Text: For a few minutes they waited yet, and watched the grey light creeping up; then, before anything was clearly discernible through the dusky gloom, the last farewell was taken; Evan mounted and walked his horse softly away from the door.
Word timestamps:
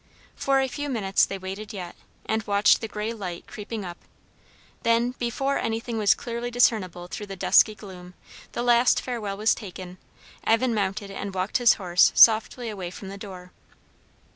For 0.35 0.59
a 0.59 0.67
few 0.67 0.89
minutes 0.89 1.27
they 1.27 1.37
waited 1.37 1.73
yet, 1.73 1.95
and 2.25 2.41
watched 2.47 2.81
the 2.81 2.87
grey 2.87 3.13
light 3.13 3.45
creeping 3.45 3.85
up; 3.85 3.99
then, 4.81 5.11
before 5.19 5.59
anything 5.59 5.99
was 5.99 6.15
clearly 6.15 6.49
discernible 6.49 7.05
through 7.05 7.27
the 7.27 7.35
dusky 7.35 7.75
gloom, 7.75 8.15
the 8.53 8.63
last 8.63 8.99
farewell 8.99 9.37
was 9.37 9.53
taken; 9.53 9.99
Evan 10.43 10.73
mounted 10.73 11.11
and 11.11 11.35
walked 11.35 11.57
his 11.57 11.73
horse 11.73 12.11
softly 12.15 12.67
away 12.67 12.89
from 12.89 13.09
the 13.09 13.15
door. 13.19 13.51